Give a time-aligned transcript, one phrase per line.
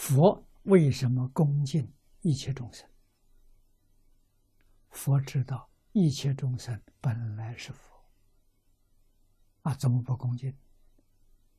[0.00, 2.88] 佛为什么恭敬一切众生？
[4.88, 8.02] 佛知道一切众生本来是佛，
[9.60, 10.56] 啊，怎么不恭敬？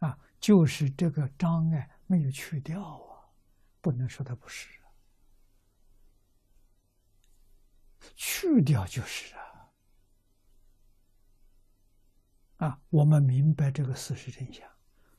[0.00, 3.24] 啊，就是这个障碍没有去掉啊，
[3.80, 4.92] 不能说它不是啊，
[8.14, 9.72] 去掉就是啊，
[12.58, 14.70] 啊，我们明白这个事实真相，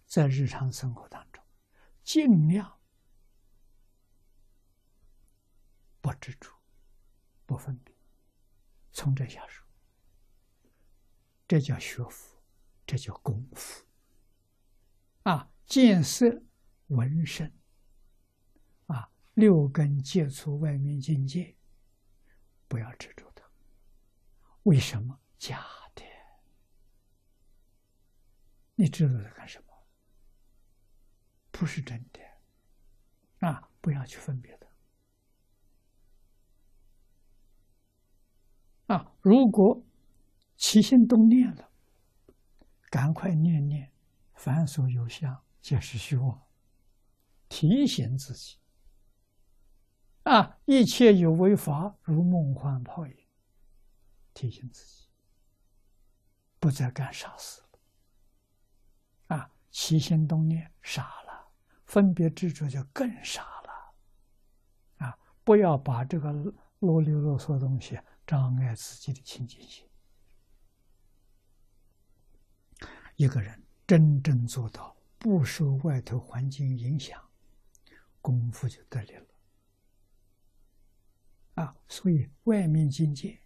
[0.05, 1.43] 在日常生活当中，
[2.03, 2.76] 尽量
[6.17, 6.51] 不执着，
[7.45, 7.95] 不分别。
[8.91, 9.63] 从这下手，
[11.47, 12.41] 这叫学佛，
[12.87, 13.85] 这叫功夫。
[15.21, 16.41] 啊，见色
[16.87, 17.51] 闻声，
[18.87, 21.55] 啊，六根接触外面境界，
[22.67, 23.47] 不要执着它。
[24.63, 26.03] 为什么假的？
[28.73, 29.87] 你知道它干什么？
[31.51, 32.19] 不是真的。
[33.47, 34.66] 啊，不要去分别它。
[38.87, 39.13] 啊！
[39.21, 39.81] 如果
[40.55, 41.69] 起心动念了，
[42.89, 43.91] 赶快念念，
[44.33, 46.41] 凡所有相，皆是虚妄。
[47.49, 48.57] 提醒自己，
[50.23, 53.13] 啊，一切有为法，如梦幻泡影。
[54.33, 55.07] 提醒自己，
[56.59, 59.35] 不再干傻事了。
[59.35, 61.47] 啊，起心动念傻了，
[61.85, 65.05] 分别执着就更傻了。
[65.05, 66.31] 啊，不要把这个
[66.79, 67.99] 啰里啰嗦的东西。
[68.27, 69.89] 障碍自己的清净心。
[73.15, 77.31] 一个人真正做到不受外头环境影响，
[78.21, 79.25] 功夫就得力了。
[81.55, 83.41] 啊，所以外面境界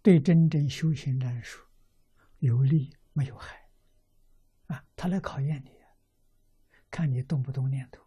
[0.00, 1.62] 对真正修行人说
[2.38, 3.68] 有利没有害。
[4.68, 5.72] 啊，他来考验你，
[6.90, 8.02] 看你动不动念头，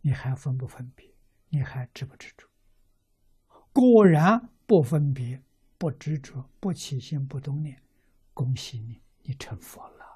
[0.00, 1.17] 你还分不分别？
[1.50, 2.48] 你还执不执着？
[3.72, 5.42] 果然不分别、
[5.76, 7.80] 不执着、不起心、不动念，
[8.34, 10.06] 恭喜你，你成佛了。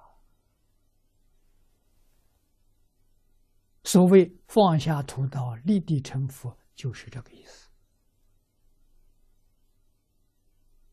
[3.85, 7.69] 所谓放下屠刀，立地成佛，就是这个意思。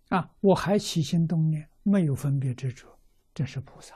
[0.09, 3.00] 啊，我还起心动念，没有分别执着，
[3.34, 3.96] 这是菩萨。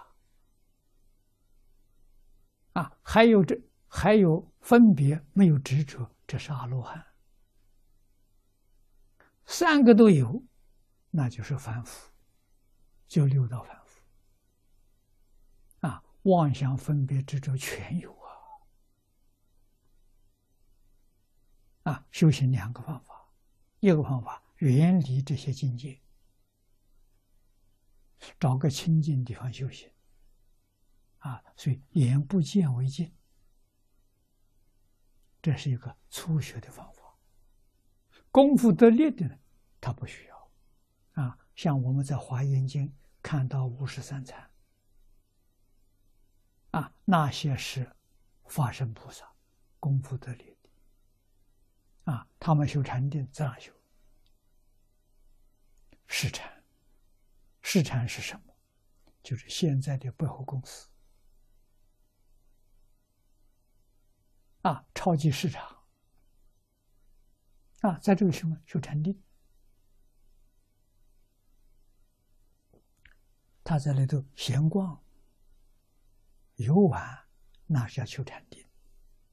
[2.73, 3.59] 啊，还有这
[3.95, 6.09] 还有分别，没有执着。
[6.25, 7.05] 这是阿罗汉，
[9.45, 10.43] 三个都有，
[11.11, 12.11] 那就是凡夫，
[13.07, 14.01] 就六道凡夫。
[15.87, 18.11] 啊，妄想分别执着全有
[21.83, 21.93] 啊！
[21.93, 23.29] 啊，修行两个方法，
[23.79, 26.01] 一个方法远离这些境界，
[28.39, 29.91] 找个清净地方修行。
[31.19, 33.13] 啊，所以眼不见为净。
[35.43, 37.03] 这是一个初学的方法，
[38.31, 39.37] 功夫得力的呢，
[39.81, 40.51] 他不需要。
[41.21, 42.87] 啊，像我们在《华严经》
[43.21, 44.49] 看到五十三禅，
[46.71, 47.93] 啊，那些是
[48.45, 49.29] 法身菩萨，
[49.81, 52.13] 功夫得力的。
[52.13, 53.73] 啊，他们修禅定这样修，
[56.07, 56.63] 试禅，
[57.61, 58.55] 试禅是什么？
[59.21, 60.89] 就是现在的百货公司。
[64.63, 65.83] 啊，超级市场
[67.81, 69.21] 啊，在这个什么修禅定，
[73.63, 75.03] 他在里头闲逛、
[76.55, 77.25] 游玩，
[77.65, 78.65] 那是叫修禅定。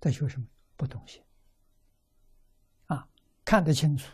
[0.00, 0.46] 在修什么？
[0.76, 1.22] 不动心。
[2.86, 3.08] 啊，
[3.44, 4.12] 看得清楚，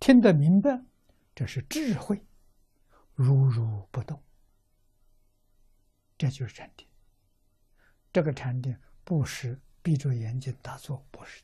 [0.00, 0.82] 听得明白，
[1.34, 2.24] 这是智慧，
[3.12, 4.22] 如如不动，
[6.16, 6.88] 这就是禅定。
[8.10, 9.60] 这个禅定不是。
[9.84, 11.42] 闭着眼睛打坐不是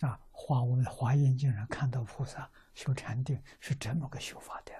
[0.00, 0.20] 啊！
[0.32, 4.72] 华我们华严经上看到菩萨修禅定是这么个修法的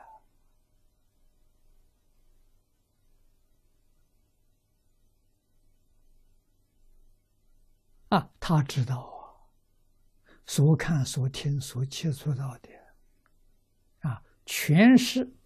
[8.08, 8.32] 啊！
[8.40, 9.46] 他知道啊，
[10.44, 12.68] 所看、所听、所接触到的
[14.00, 15.37] 啊，全是。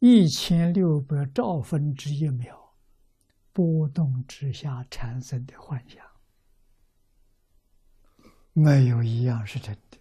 [0.00, 2.74] 一千六百兆分之一秒
[3.52, 6.02] 波动之下产生的幻想，
[8.54, 9.98] 没有一样是真的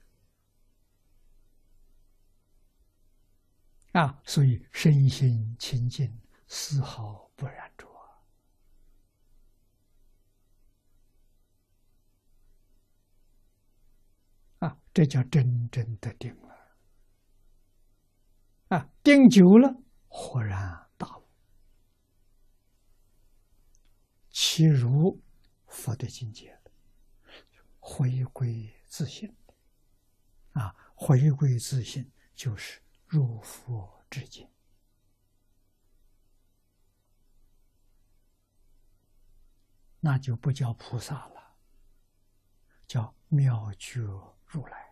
[4.00, 4.22] 啊！
[4.25, 6.18] 所以身心清净，
[6.48, 7.86] 丝毫不染着
[14.60, 14.80] 啊！
[14.94, 16.56] 这叫真正的定了。
[18.69, 19.75] 啊，定久了，
[20.10, 21.24] 豁然大悟，
[24.30, 25.22] 其如
[25.68, 26.60] 佛的境界，
[27.80, 29.34] 回归自信。
[30.54, 34.50] 啊，回归自信就是入佛之境，
[40.00, 41.56] 那就不叫菩萨了，
[42.88, 44.02] 叫妙觉
[44.46, 44.88] 如来。